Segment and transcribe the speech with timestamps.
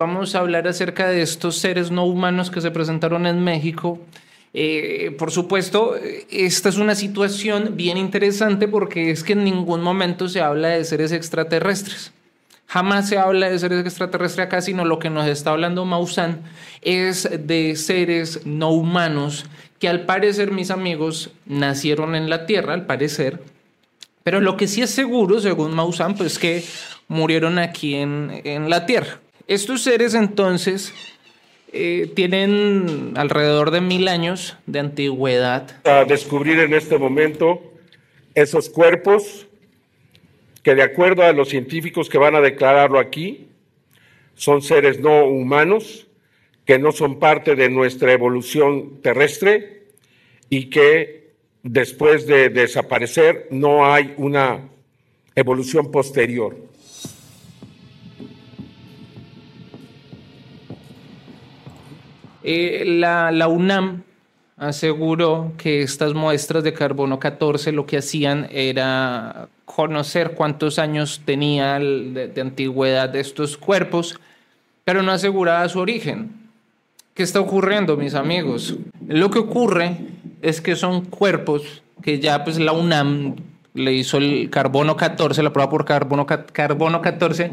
[0.00, 4.00] Vamos a hablar acerca de estos seres no humanos que se presentaron en México.
[4.52, 5.94] Eh, por supuesto,
[6.30, 10.84] esta es una situación bien interesante porque es que en ningún momento se habla de
[10.84, 12.12] seres extraterrestres.
[12.66, 16.42] Jamás se habla de seres extraterrestres acá, sino lo que nos está hablando Maussan
[16.82, 19.46] es de seres no humanos
[19.78, 23.44] que al parecer, mis amigos, nacieron en la Tierra, al parecer,
[24.24, 26.64] pero lo que sí es seguro, según Maussan, pues que
[27.06, 29.20] murieron aquí en, en la Tierra.
[29.46, 30.94] Estos seres entonces
[31.72, 35.82] eh, tienen alrededor de mil años de antigüedad.
[35.84, 37.62] A descubrir en este momento
[38.34, 39.46] esos cuerpos
[40.62, 43.48] que de acuerdo a los científicos que van a declararlo aquí,
[44.34, 46.06] son seres no humanos,
[46.64, 49.82] que no son parte de nuestra evolución terrestre
[50.48, 54.70] y que después de desaparecer no hay una
[55.34, 56.56] evolución posterior.
[62.44, 64.02] Eh, la, la, UNAM
[64.58, 71.78] aseguró que estas muestras de carbono 14 lo que hacían era conocer cuántos años tenía
[71.78, 74.20] de, antigüedad estos cuerpos,
[74.84, 76.32] pero no aseguraba su origen.
[77.14, 78.76] ¿Qué está ocurriendo, mis amigos?
[79.06, 79.96] Lo que ocurre
[80.42, 83.36] es que son cuerpos que ya pues la UNAM
[83.72, 87.50] le hizo el carbono 14, la prueba por carbono, carbono 14,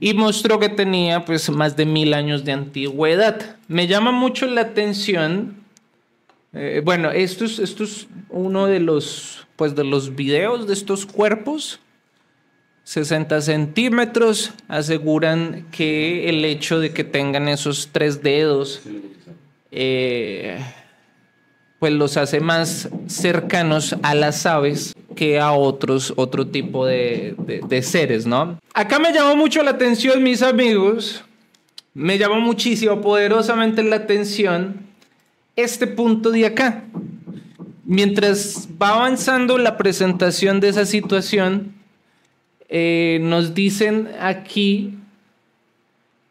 [0.00, 3.56] y mostró que tenía pues más de mil años de antigüedad.
[3.68, 5.56] Me llama mucho la atención,
[6.52, 11.06] eh, bueno, esto es, esto es uno de los, pues de los videos de estos
[11.06, 11.80] cuerpos.
[12.84, 18.82] 60 centímetros aseguran que el hecho de que tengan esos tres dedos
[19.72, 20.58] eh,
[21.80, 27.34] pues los hace más cercanos a las aves que a otros, otro tipo de,
[27.68, 28.58] de, seres, ¿no?
[28.72, 31.24] Acá me llamó mucho la atención, mis amigos,
[31.94, 34.86] me llamó muchísimo, poderosamente la atención
[35.56, 36.84] este punto de acá.
[37.84, 41.72] Mientras va avanzando la presentación de esa situación,
[42.68, 44.94] eh, nos dicen aquí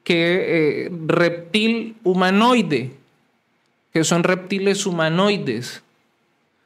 [0.04, 2.92] que eh, reptil humanoide,
[3.92, 5.82] que son reptiles humanoides.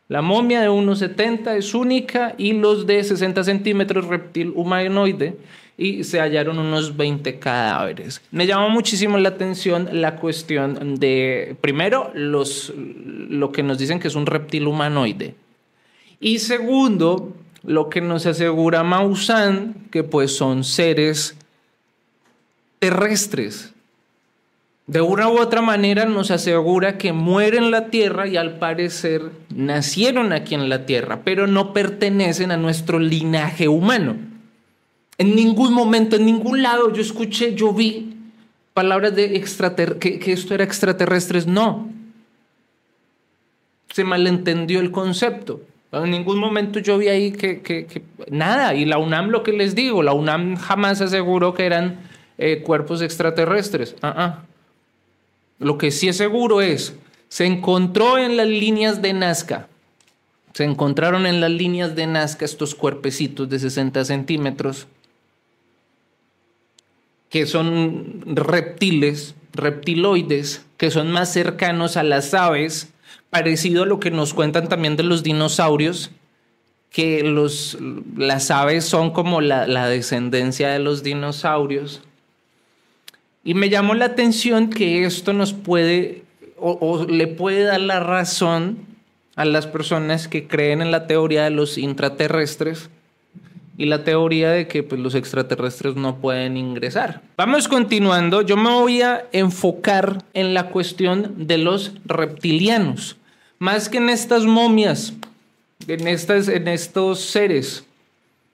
[0.10, 5.38] La momia de 1,70 es única y los de 60 centímetros reptil humanoide
[5.78, 8.20] y se hallaron unos 20 cadáveres.
[8.32, 14.08] Me llamó muchísimo la atención la cuestión de, primero, los, lo que nos dicen que
[14.08, 15.36] es un reptil humanoide.
[16.20, 17.32] Y segundo,
[17.64, 21.38] lo que nos asegura Maussan, que pues son seres
[22.80, 23.76] terrestres,
[24.90, 29.22] de una u otra manera nos asegura que mueren en la tierra y al parecer
[29.54, 34.16] nacieron aquí en la tierra, pero no pertenecen a nuestro linaje humano.
[35.20, 38.16] En ningún momento, en ningún lado yo escuché, yo vi
[38.74, 41.46] palabras de extraterrestres, que, esto era extraterrestres.
[41.46, 41.88] No.
[43.92, 45.62] Se malentendió el concepto.
[45.92, 48.02] En ningún momento yo vi ahí que,
[48.32, 48.74] nada.
[48.74, 52.00] Y la UNAM lo que les digo, la UNAM jamás aseguró que eran
[52.40, 53.96] eh, cuerpos extraterrestres.
[54.02, 54.46] Ah.
[55.60, 56.96] Lo que sí es seguro es,
[57.28, 59.68] se encontró en las líneas de Nazca,
[60.54, 64.88] se encontraron en las líneas de Nazca estos cuerpecitos de 60 centímetros,
[67.30, 72.90] que son reptiles, reptiloides, que son más cercanos a las aves,
[73.30, 76.12] parecido a lo que nos cuentan también de los dinosaurios,
[76.90, 77.78] que los,
[78.18, 82.02] las aves son como la, la descendencia de los dinosaurios.
[83.44, 86.24] Y me llamó la atención que esto nos puede
[86.62, 88.80] o, le puede dar la razón
[89.36, 92.90] a las personas que creen en la teoría de los intraterrestres
[93.78, 97.22] y la teoría de que pues, los extraterrestres no pueden ingresar.
[97.38, 103.16] Vamos continuando, yo me voy a enfocar en la cuestión de los reptilianos,
[103.58, 105.14] más que en estas momias,
[105.88, 107.86] en, estas, en estos seres,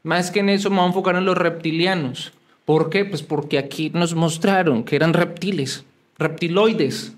[0.04, 2.32] más que en eso me voy a enfocar en los reptilianos.
[2.66, 3.06] ¿Por qué?
[3.06, 5.86] Pues porque aquí nos mostraron que eran reptiles,
[6.18, 7.14] reptiloides,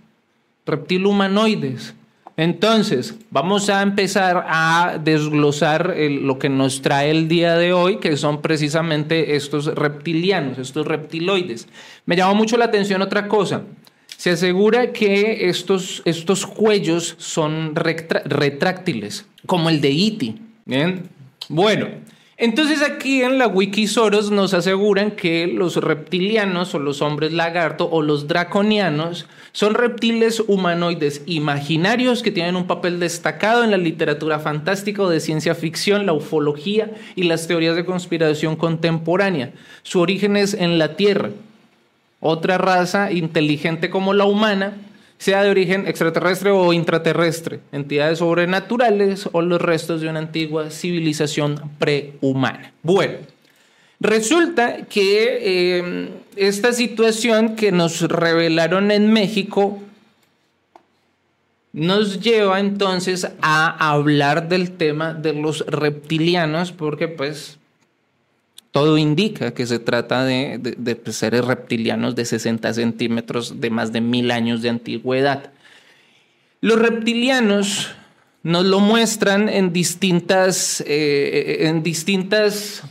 [0.65, 1.95] reptilhumanoides.
[2.35, 8.15] Entonces, vamos a empezar a desglosar lo que nos trae el día de hoy, que
[8.15, 11.67] son precisamente estos reptilianos, estos reptiloides.
[12.05, 13.63] Me llamó mucho la atención otra cosa.
[14.17, 20.27] Se asegura que estos, estos cuellos son retráctiles, como el de Iti.
[20.29, 20.35] E
[20.65, 21.09] Bien.
[21.49, 21.87] Bueno,
[22.39, 28.03] entonces aquí en la Wikisoros nos aseguran que los reptilianos o los hombres lagarto o
[28.03, 35.01] los draconianos son reptiles humanoides imaginarios que tienen un papel destacado en la literatura fantástica
[35.01, 39.51] o de ciencia ficción, la ufología y las teorías de conspiración contemporánea.
[39.81, 41.31] Su origen es en la Tierra.
[42.19, 44.77] otra raza inteligente como la humana,
[45.17, 51.59] sea de origen extraterrestre o intraterrestre, entidades sobrenaturales o los restos de una antigua civilización
[51.79, 52.71] prehumana.
[52.83, 53.15] Bueno,
[53.99, 59.79] resulta que eh, esta situación que nos revelaron en México
[61.73, 67.57] nos lleva entonces a hablar del tema de los reptilianos, porque pues
[68.77, 74.29] todo indica que se trata de, seres reptilianos de 60 centímetros de más de mil
[74.29, 75.49] años de antigüedad.
[76.61, 77.89] Los reptilianos
[78.43, 82.83] nos lo muestran en distintas, eh, en distintas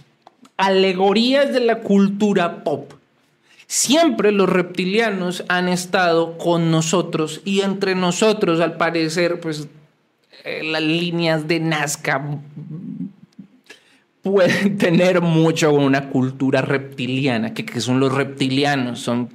[0.57, 2.93] alegorías de la cultura pop.
[3.69, 9.69] Siempre los reptilianos han estado con nosotros y entre nosotros, al parecer, pues
[10.43, 12.41] eh, las líneas de Nazca
[14.27, 19.31] pueden tener mucho con una cultura reptiliana, que, son los reptilianos, son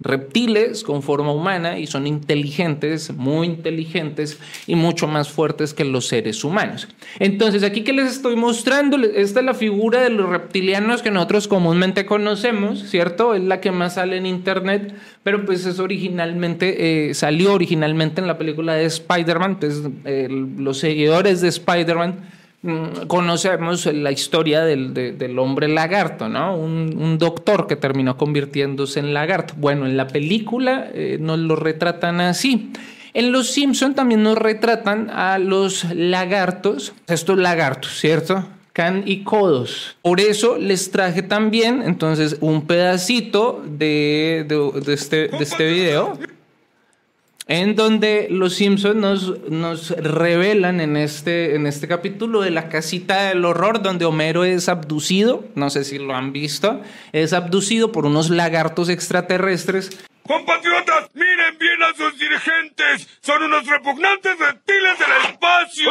[0.00, 6.08] reptiles con forma humana y son inteligentes, muy inteligentes y mucho más fuertes que los
[6.08, 6.88] seres humanos.
[7.20, 11.46] Entonces, aquí que les estoy mostrando, esta es la figura de los reptilianos que nosotros
[11.46, 13.34] comúnmente conocemos, ¿cierto?
[13.34, 14.92] Es la que más sale en internet,
[15.22, 19.82] pero pues es originalmente, eh, salió originalmente en la película de Spider-Man, pues
[20.58, 22.39] los seguidores de Spider-Man
[23.06, 26.56] conocemos la historia del, hombre lagarto, ¿no?
[26.56, 29.54] Un, doctor que terminó convirtiéndose en lagarto.
[29.56, 32.70] Bueno, en la película eh, nos lo retratan así.
[33.12, 38.46] En Los Simpson también nos retratan a los lagartos, estos lagartos, ¿cierto?
[38.72, 39.96] Can y codos.
[40.02, 44.46] Por eso les traje también, entonces, un pedacito de,
[44.86, 46.18] este, de este video
[47.50, 53.24] en donde los Simpsons nos, nos revelan en este, en este capítulo de la casita
[53.24, 56.80] del horror, donde Homero es abducido, no sé si lo han visto,
[57.10, 59.90] es abducido por unos lagartos extraterrestres.
[60.24, 65.90] Compatriotas, miren bien a sus dirigentes, son unos repugnantes reptiles del espacio.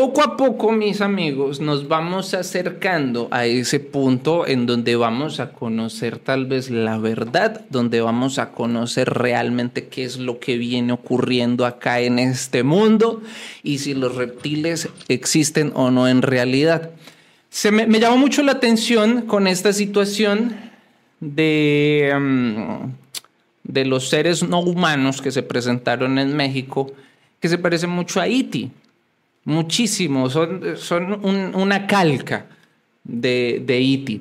[0.00, 5.52] Poco a poco, mis amigos, nos vamos acercando a ese punto en donde vamos a
[5.52, 10.94] conocer tal vez la verdad, donde vamos a conocer realmente qué es lo que viene
[10.94, 13.20] ocurriendo acá en este mundo
[13.62, 16.92] y si los reptiles existen o no en realidad.
[17.50, 20.56] Se me, llamó mucho la atención con esta situación
[21.20, 22.90] de, mm,
[23.64, 26.90] de los seres no humanos que se presentaron en México,
[27.38, 28.72] que se parecen mucho a Iti
[29.44, 32.46] muchísimo, son, son una calca
[33.04, 34.20] de, de E.T.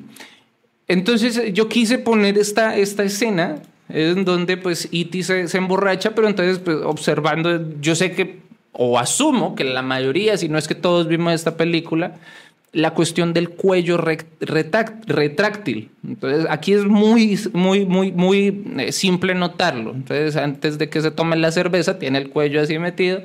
[0.88, 5.24] Entonces yo quise poner esta, esta escena en donde pues E.T.
[5.24, 8.40] Se, emborracha, pero entonces pues, observando, yo sé que,
[8.72, 12.16] o asumo que la mayoría, si no es que todos vimos esta película,
[12.72, 15.90] la cuestión del cuello retráctil.
[16.08, 19.92] Entonces, aquí es muy, muy, muy, muy eh, simple notarlo.
[19.92, 23.24] Entonces, antes de que se tome la cerveza, tiene el cuello así metido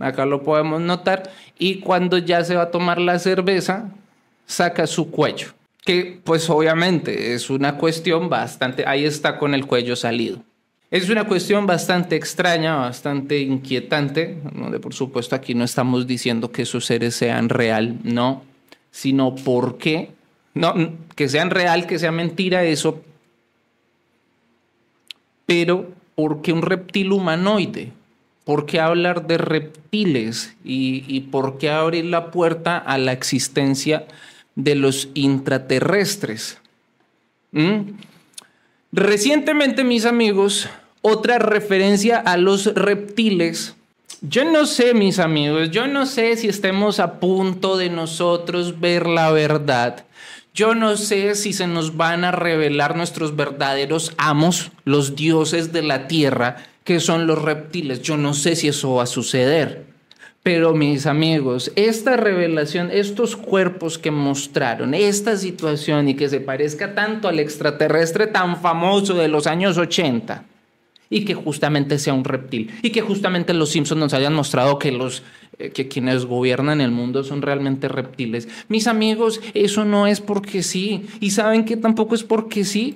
[0.00, 1.32] Acá lo podemos notar.
[1.58, 3.90] Y cuando ya se va a tomar la cerveza,
[4.46, 5.48] saca su cuello.
[5.84, 8.84] Que pues obviamente es una cuestión bastante...
[8.86, 10.42] Ahí está con el cuello salido.
[10.90, 16.62] Es una cuestión bastante extraña, bastante inquietante, donde por supuesto aquí no estamos diciendo que
[16.62, 18.44] esos seres sean real, no,
[18.92, 20.12] sino por qué,
[20.54, 20.74] no,
[21.16, 23.02] que sean real, que sea mentira, eso,
[25.44, 27.92] pero ¿por qué un reptil humanoide?
[28.46, 34.06] ¿Por qué hablar de reptiles y, por qué abrir la puerta a la existencia
[34.54, 36.58] de los intraterrestres?
[37.50, 37.80] ¿Mm?
[38.92, 40.68] Recientemente, mis amigos,
[41.02, 43.74] otra referencia a los reptiles.
[44.20, 49.08] Yo no sé, mis amigos, yo no sé si estemos a punto de nosotros ver
[49.08, 50.04] la verdad.
[50.54, 55.82] Yo no sé si se nos van a revelar nuestros verdaderos amos, los dioses de
[55.82, 58.00] la tierra, que son los reptiles.
[58.00, 59.84] Yo no sé si eso va a suceder.
[60.44, 66.94] Pero mis amigos, esta revelación, estos cuerpos que mostraron, esta situación y que se parezca
[66.94, 70.44] tanto al extraterrestre tan famoso de los años 80
[71.10, 74.92] y que justamente sea un reptil y que justamente los Simpsons nos hayan mostrado que
[74.92, 75.24] los
[75.58, 78.48] eh, que quienes gobiernan el mundo son realmente reptiles.
[78.68, 82.94] Mis amigos, eso no es porque sí y saben que tampoco es porque sí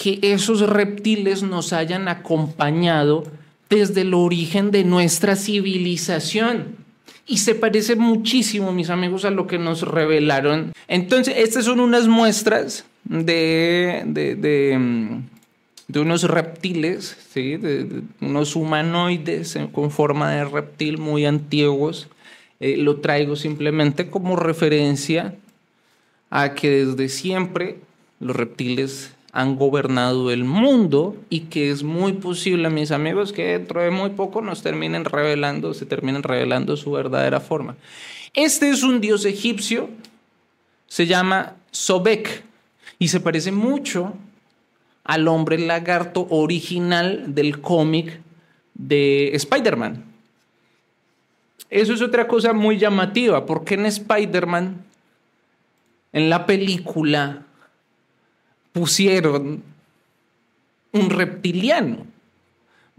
[0.00, 3.24] que esos reptiles nos hayan acompañado
[3.70, 6.76] desde el origen de nuestra civilización.
[7.26, 10.72] Y se parece muchísimo, mis amigos, a lo que nos revelaron.
[10.86, 17.56] Entonces, estas son unas muestras de, de, mm, unos reptiles, ¿sí?
[17.56, 22.08] de, unos humanoides con forma de reptil muy antiguos.
[22.60, 25.34] Eh, lo traigo simplemente como referencia
[26.28, 27.78] a que desde siempre
[28.20, 33.82] los reptiles han gobernado el mundo y que es muy posible, mis amigos, que dentro
[33.82, 37.76] de muy poco nos terminen revelando, se terminen revelando su verdadera forma.
[38.32, 39.90] Este es un dios egipcio,
[40.86, 42.44] se llama Sobek
[42.98, 44.14] y se parece mucho
[45.04, 48.18] al hombre lagarto original del cómic
[48.72, 50.02] de Spider-Man.
[51.68, 54.82] Eso es otra cosa muy llamativa, porque en Spider-Man,
[56.14, 57.45] en la película,
[58.76, 59.62] pusieron
[60.92, 62.04] un reptiliano.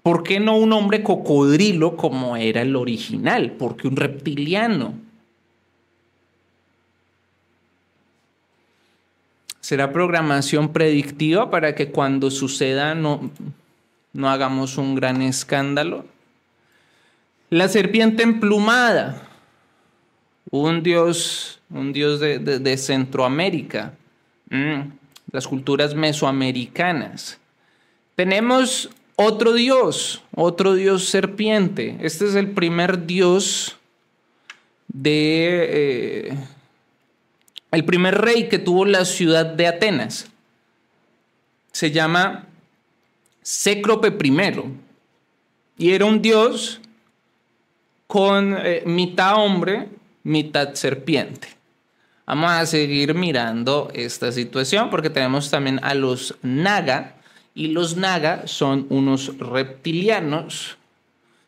[0.02, 3.52] ¿Por qué no un hombre cocodrilo como era el original?
[3.60, 4.96] Porque un reptiliano.
[9.60, 13.30] ¿Será programación predictiva para que cuando suceda no,
[14.14, 16.06] no hagamos un gran escándalo?
[17.52, 19.28] La serpiente emplumada,
[20.50, 23.94] un dios, un dios de, Centroamérica,
[24.50, 24.82] mm,
[25.32, 27.40] las culturas mesoamericanas.
[28.16, 31.98] Tenemos otro dios, otro dios serpiente.
[32.02, 33.78] Este es el primer dios
[34.88, 36.30] de...
[36.30, 36.38] Eh,
[37.72, 40.28] el primer rey que tuvo la ciudad de Atenas.
[41.72, 42.48] Se llama
[43.44, 44.64] Cécrope I.
[45.78, 46.80] Y era un dios
[48.08, 49.90] con eh, mitad hombre,
[50.24, 51.57] mitad serpiente.
[52.28, 57.16] Vamos a seguir mirando esta situación porque tenemos también a los Naga
[57.56, 60.76] y los Naga son unos reptilianos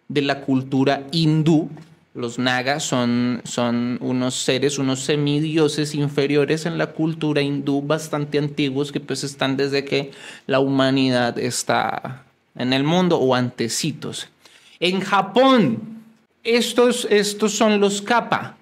[0.07, 1.69] de la cultura hindú.
[2.13, 8.93] Los Naga son, son unos seres, unos semidioses inferiores en la cultura hindú bastante antiguos
[8.93, 10.11] que pues están desde que
[10.47, 12.23] la humanidad está
[12.55, 14.29] en el mundo o antecitos.
[14.79, 15.99] En Japón
[16.45, 18.55] estos, estos son los kappa.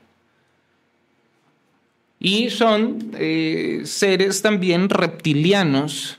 [2.20, 6.18] Y son eh, seres también reptilianos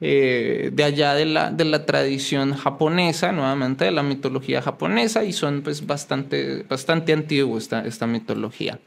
[0.00, 5.32] eh, de allá de la, de la, tradición japonesa, nuevamente de la mitología japonesa, y
[5.32, 8.78] son pues bastante, bastante antiguos esta, esta mitología.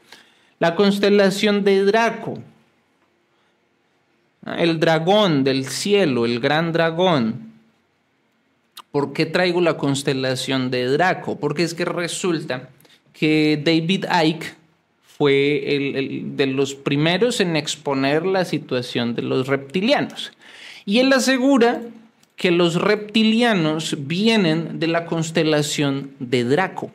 [0.60, 2.38] La constelación de Draco,
[4.58, 7.52] el dragón del cielo, el gran dragón,
[8.92, 11.40] ¿Por qué traigo la constelación de Draco?
[11.40, 12.70] Porque es que resulta
[13.14, 14.56] que David Icke
[15.22, 20.32] fue el, de los primeros en exponer la situación de los reptilianos.
[20.84, 21.84] Y él asegura
[22.36, 26.90] que los reptilianos vienen de la constelación de Draco.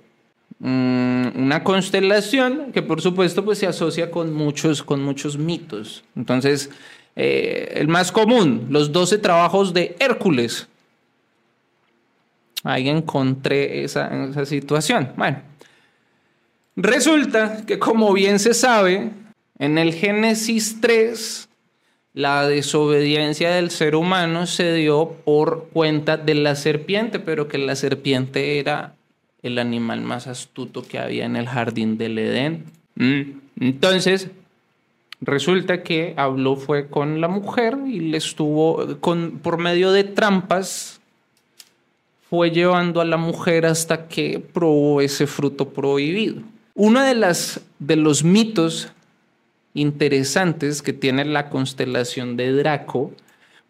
[0.58, 6.02] Mm, una constelación que por supuesto pues, se asocia con muchos, con muchos mitos.
[6.16, 6.68] Entonces,
[7.14, 10.66] eh, el más común, los 12 trabajos de Hércules,
[12.64, 15.12] ahí encontré esa, esa situación.
[15.16, 15.42] Bueno,
[16.76, 19.10] resulta que como bien se sabe,
[19.58, 21.48] en el Génesis 3,
[22.12, 27.76] la desobediencia del ser humano se dio por cuenta de la serpiente, pero que la
[27.76, 28.94] serpiente era
[29.42, 32.64] el animal más astuto que había en el jardín del Edén.
[32.94, 33.20] Mm.
[33.60, 34.30] Entonces,
[35.20, 41.00] resulta que habló fue con la mujer y le estuvo con, por medio de trampas
[42.28, 46.42] fue llevando a la mujer hasta que probó ese fruto prohibido.
[46.78, 48.88] Uno de, las, de los mitos
[49.72, 53.12] interesantes que tiene la constelación de Draco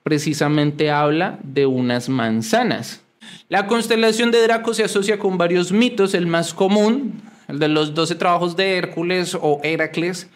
[0.02, 3.00] precisamente habla de unas manzanas.
[3.48, 7.94] La constelación de Draco se asocia con varios mitos, el más común, el de los
[7.94, 10.28] doce trabajos de Hércules o Heracles,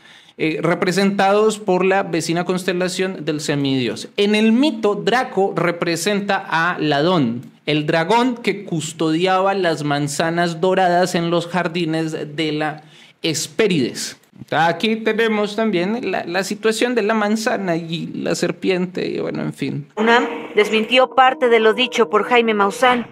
[0.42, 4.08] eh, representados por la vecina constelación del semidios.
[4.16, 11.28] En el mito, Draco representa a Ladón, el dragón que custodiaba las manzanas doradas en
[11.28, 12.84] los jardines de la
[13.20, 14.16] Hespérides.
[14.50, 19.52] Aquí tenemos también la, la, situación de la manzana y la serpiente, y bueno, en
[19.52, 19.88] fin.
[19.96, 23.06] UNAM desmintió parte de lo dicho por Jaime Maussan.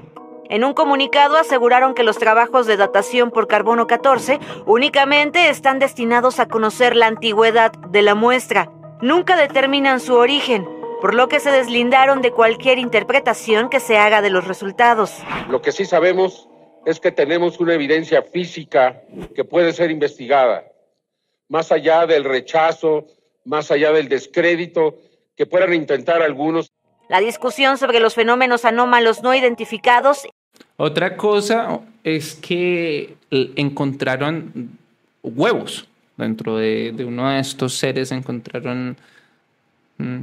[0.50, 6.40] En un comunicado aseguraron que los trabajos de datación por carbono 14 únicamente están destinados
[6.40, 8.70] a conocer la antigüedad de la muestra.
[9.02, 10.66] Nunca determinan su origen
[11.00, 15.12] por lo que se deslindaron de cualquier interpretación que se haga de los resultados.
[15.48, 16.48] Lo que sí sabemos
[16.86, 19.02] es que tenemos una evidencia física
[19.34, 20.64] que puede ser investigada,
[21.48, 23.06] más allá del rechazo,
[23.44, 24.96] más allá del descrédito
[25.36, 26.72] que puedan intentar algunos.
[27.08, 30.26] La discusión sobre los fenómenos anómalos no identificados.
[30.76, 34.70] Otra cosa es que encontraron
[35.22, 38.96] huevos dentro de, uno de estos seres, encontraron
[39.98, 40.20] mm,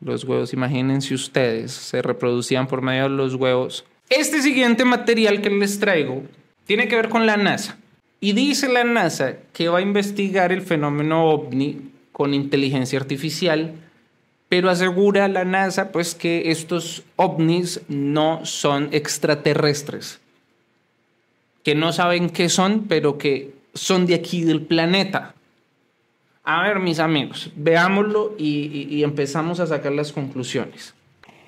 [0.00, 3.84] los huevos, imagínense ustedes, se reproducían por medio de los huevos.
[4.08, 6.22] Este siguiente material que les traigo
[6.64, 7.76] tiene que ver con la NASA.
[8.20, 13.74] Y dice la NASA que va a investigar el fenómeno ovni con inteligencia artificial,
[14.50, 20.18] pero asegura la NASA pues que estos ovnis no son extraterrestres,
[21.62, 25.34] que no saben qué son, pero que son de aquí del planeta.
[26.42, 30.94] A ver, mis amigos, veámoslo y, y empezamos a sacar las conclusiones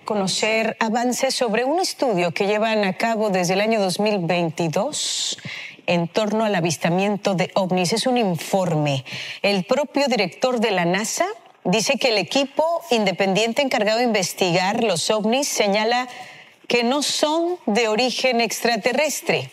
[0.04, 5.38] conocer avances sobre un estudio que llevan a cabo desde el año 2022
[5.86, 7.92] en torno al avistamiento de ovnis.
[7.92, 9.04] Es un informe.
[9.42, 11.26] El propio director de la NASA
[11.64, 16.08] dice que el equipo independiente encargado de investigar los ovnis señala
[16.68, 19.50] que no son de origen extraterrestre,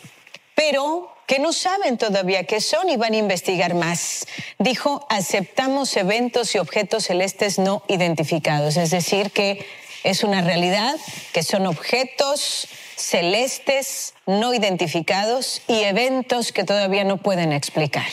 [0.54, 4.26] pero que no saben todavía qué son y van a investigar más.
[4.58, 9.64] Dijo, aceptamos eventos y objetos celestes no identificados, es decir, que
[10.02, 10.96] es una realidad,
[11.32, 18.08] que son objetos celestes no identificados y eventos que todavía no pueden explicar.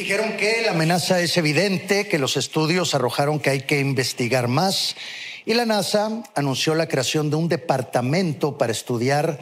[0.00, 4.96] Dijeron que la amenaza es evidente, que los estudios arrojaron que hay que investigar más
[5.44, 9.38] y la NASA anunció la creación de un departamento para estudiar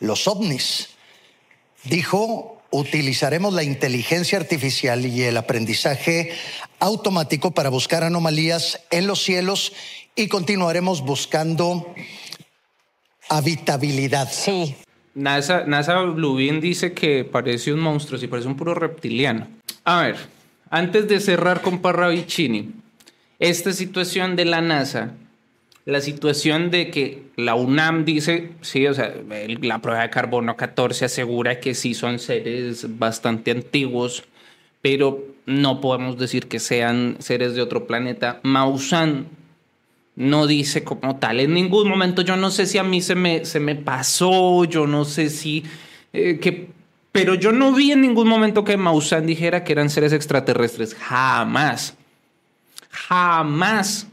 [0.00, 0.90] los ovnis.
[1.84, 6.32] Dijo, utilizaremos la inteligencia artificial y el aprendizaje
[6.80, 9.72] automático para buscar anomalías en los cielos
[10.14, 11.94] y continuaremos buscando
[13.30, 14.30] habitabilidad.
[14.30, 14.76] Sí.
[15.14, 19.63] NASA, NASA Lubin dice que parece un monstruo, si parece un puro reptiliano.
[19.84, 20.16] A ver,
[20.70, 22.72] antes de cerrar con Parravicini,
[23.38, 25.12] esta situación de la NASA,
[25.84, 29.14] la situación de que la UNAM dice, sí, o sea,
[29.60, 34.24] la prueba de carbono 14 asegura que sí son seres bastante antiguos,
[34.80, 38.40] pero no podemos decir que sean seres de otro planeta.
[38.42, 39.26] Maussan
[40.16, 41.40] no dice como tal.
[41.40, 44.86] En ningún momento, yo no sé si a mí se me, se me pasó, yo
[44.86, 45.64] no sé si...
[46.14, 46.38] Eh,
[47.14, 50.96] pero yo no vi en ningún momento que Maussan dijera que eran seres extraterrestres.
[50.96, 51.94] Jamás.
[52.90, 54.08] Jamás.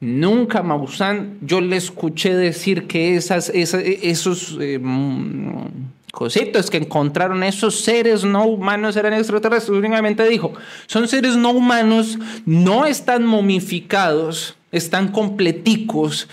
[0.00, 5.66] Nunca Maussan yo le escuché decir que esas, esos eh, mm,
[6.10, 9.78] cositos que encontraron esos seres no humanos eran extraterrestres.
[9.78, 10.52] Únicamente dijo,
[10.88, 16.28] son seres no humanos, no están momificados están completicos.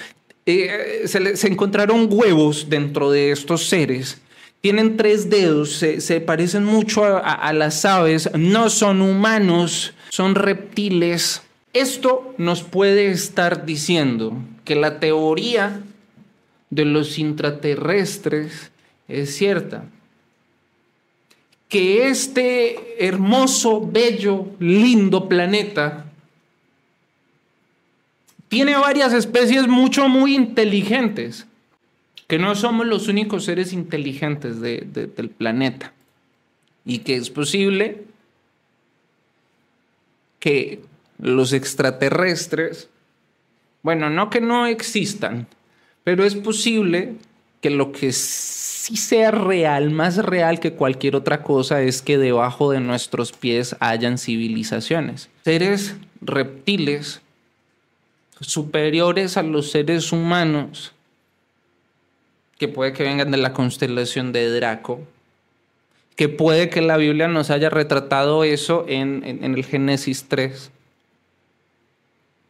[0.45, 4.21] Eh, se, encontraron huevos dentro de estos seres.
[4.61, 11.43] Tienen tres dedos, se, parecen mucho a las aves, no son humanos, son reptiles.
[11.73, 14.33] Esto nos puede estar diciendo
[14.65, 15.81] que la teoría
[16.69, 18.71] de los intraterrestres
[19.07, 19.85] es cierta.
[21.69, 26.05] Que este hermoso, bello, lindo planeta
[28.47, 31.45] tiene varias especies mucho, muy inteligentes,
[32.27, 35.93] que no somos los únicos seres inteligentes del planeta.
[36.85, 38.03] Y que es posible
[40.39, 40.81] que
[41.17, 42.89] los extraterrestres,
[43.81, 45.47] bueno, no que no existan,
[46.03, 47.15] pero es posible
[47.61, 52.71] que lo que sí sea real, más real que cualquier otra cosa, es que debajo
[52.71, 55.29] de nuestros pies hayan civilizaciones.
[55.43, 57.21] Seres reptiles
[58.39, 60.93] superiores a los seres humanos,
[62.57, 65.01] que puede que vengan de la constelación de Draco,
[66.15, 70.71] que puede que la Biblia nos haya retratado eso en, el Génesis 3,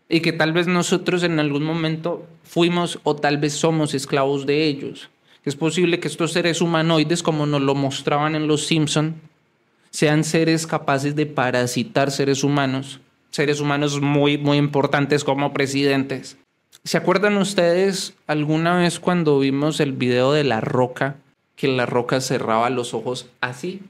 [0.10, 4.64] y que tal vez nosotros en algún momento fuimos o tal vez somos esclavos de
[4.66, 5.10] ellos.
[5.44, 9.16] Es posible que estos seres humanoides, como nos lo mostraban en Los Simpson,
[9.90, 13.02] sean seres capaces de parasitar seres humanos
[13.38, 16.38] seres humanos muy, muy importantes como presidentes.
[16.88, 21.18] ¿Se acuerdan ustedes alguna vez cuando vimos el video de la roca,
[21.58, 23.82] que la roca cerraba los ojos así?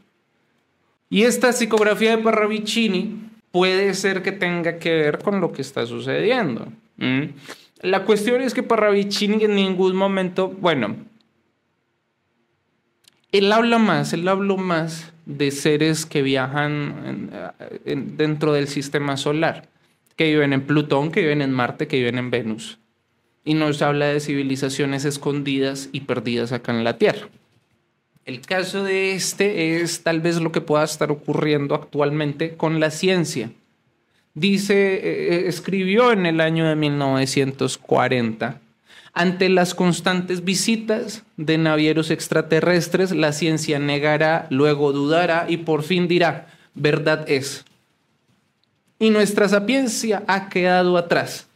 [1.07, 5.85] Y esta psicografía de Parravicini puede ser que tenga que ver con lo que está
[5.85, 6.69] sucediendo.
[7.81, 10.95] La cuestión es que Parravicini en ningún momento, bueno,
[13.31, 17.29] él habla más, él habla más de seres que viajan
[17.85, 19.69] dentro del sistema solar,
[20.15, 22.79] que viven en Plutón, que viven en Marte, que viven en Venus.
[23.47, 27.29] Y nos habla de civilizaciones escondidas y perdidas acá en la Tierra.
[28.25, 32.91] El caso de este es tal vez lo que pueda estar ocurriendo actualmente con la
[32.91, 33.51] ciencia.
[34.33, 38.59] Dice, eh, eh, escribió en el año de 1940
[39.13, 46.09] ante las constantes visitas de navieros extraterrestres, la ciencia negará, luego dudará y por fin
[46.09, 47.63] dirá, verdad es.
[48.99, 51.46] Y nuestra sapiencia ha quedado atrás.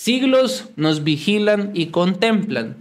[0.00, 2.76] Siglos nos vigilan y contemplan,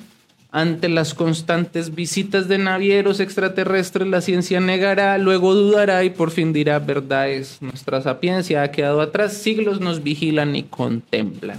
[0.52, 6.54] Ante las constantes visitas de navieros extraterrestres, la ciencia negará, luego dudará y por fin
[6.54, 7.60] dirá verdad es.
[7.60, 11.58] Nuestra sapiencia ha quedado atrás, siglos nos vigilan y contemplan.